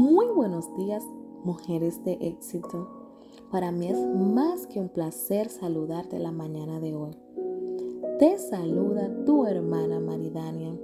Muy 0.00 0.28
buenos 0.28 0.74
días, 0.78 1.04
mujeres 1.44 2.02
de 2.04 2.12
éxito. 2.22 2.88
Para 3.50 3.70
mí 3.70 3.86
es 3.86 3.98
más 3.98 4.66
que 4.66 4.80
un 4.80 4.88
placer 4.88 5.50
saludarte 5.50 6.18
la 6.18 6.32
mañana 6.32 6.80
de 6.80 6.94
hoy. 6.94 7.10
Te 8.18 8.38
saluda 8.38 9.14
tu 9.26 9.44
hermana 9.44 10.00
Maridania. 10.00 10.74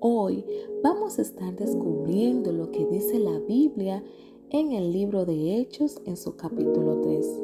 Hoy 0.00 0.46
vamos 0.82 1.18
a 1.18 1.22
estar 1.22 1.54
descubriendo 1.56 2.52
lo 2.52 2.70
que 2.70 2.86
dice 2.86 3.18
la 3.18 3.38
Biblia 3.40 4.02
en 4.48 4.72
el 4.72 4.94
libro 4.94 5.26
de 5.26 5.58
Hechos 5.58 6.00
en 6.06 6.16
su 6.16 6.34
capítulo 6.34 7.02
3. 7.02 7.42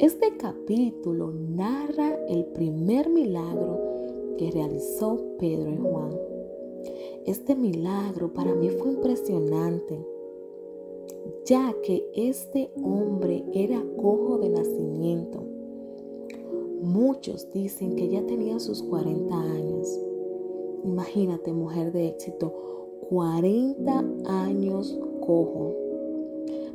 Este 0.00 0.36
capítulo 0.36 1.32
narra 1.32 2.14
el 2.28 2.44
primer 2.44 3.08
milagro 3.08 3.80
que 4.36 4.50
realizó 4.50 5.18
Pedro 5.38 5.70
y 5.72 5.78
Juan. 5.78 6.35
Este 7.26 7.56
milagro 7.56 8.32
para 8.32 8.54
mí 8.54 8.68
fue 8.70 8.92
impresionante, 8.92 9.98
ya 11.44 11.74
que 11.82 12.08
este 12.14 12.70
hombre 12.80 13.44
era 13.52 13.82
cojo 13.96 14.38
de 14.38 14.48
nacimiento. 14.48 15.42
Muchos 16.82 17.50
dicen 17.50 17.96
que 17.96 18.06
ya 18.10 18.24
tenía 18.24 18.60
sus 18.60 18.80
40 18.80 19.40
años. 19.40 20.00
Imagínate, 20.84 21.52
mujer 21.52 21.90
de 21.90 22.06
éxito, 22.10 22.54
40 23.10 24.04
años 24.26 24.96
cojo. 25.18 25.74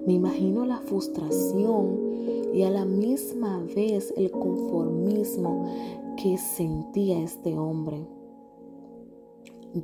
Me 0.05 0.11
imagino 0.11 0.65
la 0.65 0.81
frustración 0.81 1.97
y 2.53 2.63
a 2.63 2.69
la 2.69 2.83
misma 2.83 3.65
vez 3.73 4.13
el 4.17 4.29
conformismo 4.31 5.65
que 6.21 6.37
sentía 6.37 7.23
este 7.23 7.57
hombre 7.57 8.05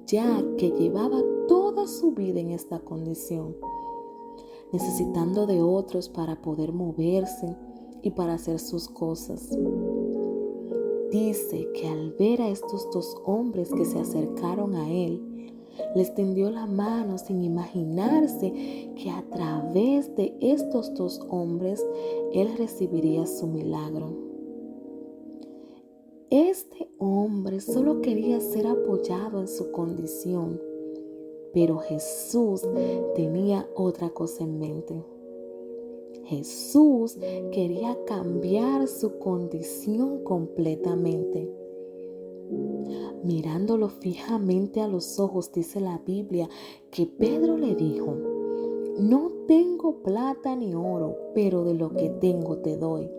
ya 0.06 0.44
que 0.58 0.72
llevaba 0.72 1.22
toda 1.48 1.88
su 1.88 2.12
vida 2.12 2.40
en 2.40 2.52
esta 2.52 2.80
condición, 2.80 3.56
necesitando 4.72 5.46
de 5.46 5.62
otros 5.62 6.10
para 6.10 6.42
poder 6.42 6.74
moverse 6.74 7.56
y 8.02 8.12
para 8.12 8.34
hacer 8.34 8.60
sus 8.60 8.88
cosas. 8.88 9.50
Dice 11.12 11.70
que 11.74 11.88
al 11.88 12.12
ver 12.12 12.42
a 12.42 12.50
estos 12.50 12.90
dos 12.92 13.16
hombres 13.26 13.72
que 13.74 13.86
se 13.86 14.00
acercaron 14.00 14.76
a 14.76 14.92
él, 14.92 15.54
les 15.96 16.14
tendió 16.14 16.50
la 16.50 16.66
mano 16.66 17.18
sin 17.18 17.44
imaginarse 17.44 18.52
que 18.96 19.10
a 19.10 19.24
través 19.30 20.14
de 20.16 20.36
estos 20.42 20.94
dos 20.96 21.20
hombres 21.30 21.86
él 22.34 22.50
recibiría 22.58 23.26
su 23.26 23.48
milagro. 23.48 24.37
Este 26.30 26.90
hombre 26.98 27.62
solo 27.62 28.02
quería 28.02 28.42
ser 28.42 28.68
apoyado 28.68 29.40
en 29.40 29.48
su 29.48 29.72
condición, 29.72 30.60
pero 31.54 31.78
Jesús 31.78 32.68
tenía 33.16 33.66
otra 33.76 34.10
cosa 34.10 34.44
en 34.44 34.60
mente. 34.60 35.06
Jesús 36.26 37.18
quería 37.54 37.98
cambiar 38.06 38.90
su 38.90 39.20
condición 39.20 40.26
completamente. 40.26 41.50
Mirándolo 43.24 43.88
fijamente 43.88 44.82
a 44.82 44.90
los 44.90 45.22
ojos, 45.22 45.54
dice 45.54 45.80
la 45.80 46.00
Biblia, 46.06 46.50
que 46.92 47.06
Pedro 47.06 47.58
le 47.58 47.74
dijo, 47.74 48.18
no 49.00 49.32
tengo 49.48 50.04
plata 50.04 50.58
ni 50.58 50.76
oro, 50.76 51.16
pero 51.34 51.64
de 51.64 51.74
lo 51.74 51.92
que 51.92 52.10
tengo 52.10 52.58
te 52.58 52.76
doy 52.76 53.10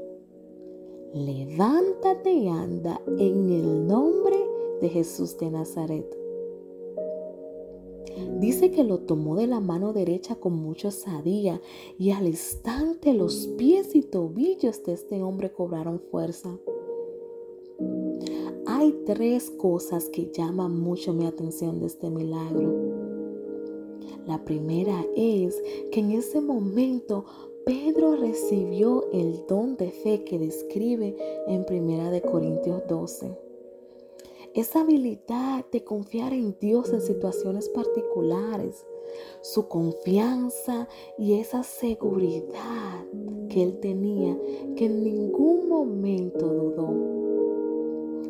levántate 1.15 2.33
y 2.33 2.49
anda 2.49 3.01
en 3.19 3.51
el 3.51 3.87
nombre 3.87 4.37
de 4.81 4.89
Jesús 4.89 5.39
de 5.39 5.51
Nazaret. 5.51 6.19
Dice 8.41 8.71
que 8.71 8.85
lo 8.85 8.99
tomó 8.99 9.37
de 9.37 9.47
la 9.47 9.61
mano 9.61 9.93
derecha 9.93 10.37
con 10.37 10.55
mucha 10.55 10.89
osadía 10.89 11.61
y 11.99 12.11
al 12.11 12.27
instante 12.27 13.13
los 13.13 13.47
pies 13.59 13.95
y 13.95 14.03
tobillos 14.03 14.83
de 14.85 14.93
este 14.93 15.23
hombre 15.23 15.53
cobraron 15.53 16.01
fuerza. 16.01 16.59
Hay 18.67 18.93
tres 19.07 19.51
cosas 19.51 20.09
que 20.09 20.31
llaman 20.33 20.79
mucho 20.79 21.13
mi 21.13 21.27
atención 21.27 21.81
de 21.81 21.87
este 21.87 22.11
milagro. 22.11 22.75
La 24.27 24.45
primera 24.45 25.07
es 25.17 25.61
que 25.91 26.01
en 26.01 26.13
ese 26.13 26.41
momento 26.41 27.25
Pedro 27.69 28.17
recibió 28.17 29.05
el 29.13 29.45
don 29.47 29.77
de 29.77 29.91
fe 29.91 30.25
que 30.25 30.39
describe 30.39 31.15
en 31.49 31.67
1 31.69 32.11
de 32.11 32.23
Corintios 32.23 32.83
12. 32.89 33.39
Esa 34.55 34.81
habilidad 34.81 35.67
de 35.71 35.85
confiar 35.85 36.33
en 36.33 36.57
Dios 36.59 36.91
en 36.95 37.03
situaciones 37.03 37.69
particulares, 37.69 38.87
su 39.43 39.69
confianza 39.69 40.89
y 41.19 41.35
esa 41.35 41.63
seguridad 41.63 43.05
que 43.51 43.65
él 43.65 43.81
tenía 43.81 44.41
que 44.75 44.87
en 44.87 45.05
ningún 45.05 45.69
momento 45.69 46.49
dudó. 46.49 46.95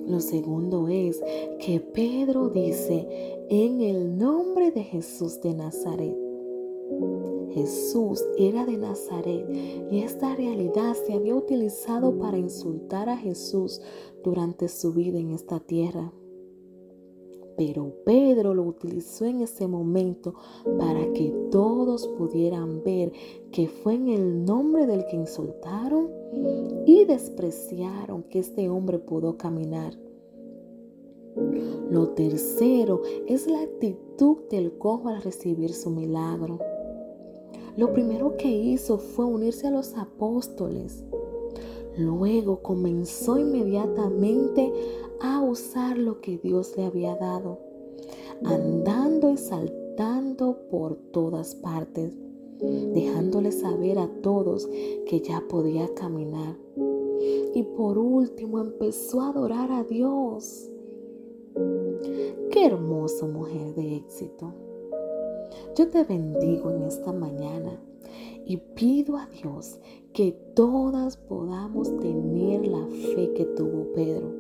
Lo 0.09 0.19
segundo 0.19 0.89
es 0.89 1.23
que 1.61 1.79
Pedro 1.79 2.49
dice, 2.49 3.07
en 3.49 3.83
el 3.83 4.19
nombre 4.19 4.73
de 4.73 4.83
Jesús 4.83 5.41
de 5.41 5.55
Nazaret. 5.55 6.28
Jesús 7.59 8.25
era 8.39 8.65
de 8.65 8.77
Nazaret 8.77 9.45
y 9.91 9.99
esta 9.99 10.37
realidad 10.37 10.95
se 10.95 11.13
había 11.13 11.35
utilizado 11.35 12.17
para 12.17 12.39
insultar 12.39 13.09
a 13.09 13.17
Jesús 13.17 13.81
durante 14.23 14.69
su 14.69 14.93
vida 14.93 15.19
en 15.19 15.33
esta 15.33 15.59
tierra. 15.59 16.13
Pero 17.57 17.93
Pedro 18.05 18.55
lo 18.55 18.63
utilizó 18.63 19.25
en 19.25 19.41
ese 19.41 19.67
momento 19.67 20.35
para 20.79 21.13
que 21.13 21.31
todos 21.51 22.07
pudieran 22.17 22.85
ver 22.85 23.11
que 23.51 23.67
fue 23.67 23.95
en 23.95 24.09
el 24.09 24.45
nombre 24.45 24.87
del 24.87 25.05
que 25.07 25.17
insultaron 25.17 26.11
y 26.87 27.07
despreciaron 27.07 28.23
que 28.23 28.39
este 28.39 28.69
hombre 28.69 29.01
pudo 29.01 29.37
caminar. 29.37 29.99
Lo 31.91 32.11
tercero 32.11 33.03
es 33.27 33.49
la 33.49 33.63
actitud 33.63 34.37
del 34.49 34.79
cojo 34.79 35.09
al 35.09 35.23
recibir 35.23 35.73
su 35.73 35.91
milagro. 35.91 36.59
Lo 37.79 37.93
primero 37.93 38.37
que 38.37 38.49
hizo 38.51 38.99
fue 38.99 39.25
unirse 39.25 39.69
a 39.69 39.71
los 39.71 39.97
apóstoles. 39.97 41.05
Luego 41.97 42.61
comenzó 42.61 43.39
inmediatamente 43.39 44.73
a 45.21 45.41
usar 45.45 45.97
lo 45.97 46.21
que 46.21 46.39
Dios 46.39 46.77
le 46.77 46.87
había 46.87 47.15
dado, 47.15 47.61
andando 48.43 49.31
y 49.31 49.37
saltando 49.37 50.59
por 50.69 50.97
todas 51.13 51.55
partes, 51.55 52.17
dejándole 52.59 53.53
saber 53.53 54.01
a 54.01 54.09
todos 54.23 54.67
que 55.07 55.21
ya 55.21 55.45
podía 55.49 55.95
caminar. 55.95 56.57
Y 57.55 57.63
por 57.63 57.97
último 57.97 58.59
empezó 58.59 59.21
a 59.21 59.29
adorar 59.29 59.71
a 59.71 59.85
Dios. 59.85 60.69
Qué 62.51 62.67
hermoso 62.67 63.29
mujer 63.29 63.77
de 63.77 63.99
éxito. 63.99 64.53
Yo 65.77 65.89
te 65.89 66.05
bendigo 66.05 66.71
en 66.71 66.83
esta 66.83 67.13
mañana 67.13 67.81
y 68.45 68.57
pido 68.57 69.17
a 69.17 69.27
Dios 69.27 69.79
que 70.13 70.33
todas 70.55 71.17
podamos 71.17 71.97
tener 71.99 72.67
la 72.67 72.87
fe 73.15 73.33
que 73.35 73.45
tuvo 73.45 73.93
Pedro, 73.95 74.33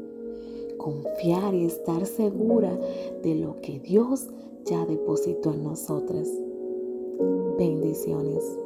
confiar 0.78 1.54
y 1.54 1.64
estar 1.64 2.06
segura 2.06 2.78
de 3.22 3.34
lo 3.34 3.60
que 3.60 3.78
Dios 3.80 4.28
ya 4.64 4.84
depositó 4.86 5.52
en 5.52 5.64
nosotras. 5.64 6.28
Bendiciones. 7.58 8.58